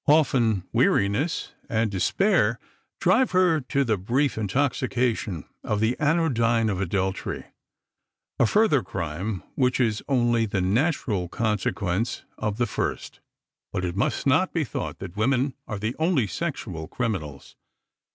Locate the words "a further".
8.39-8.81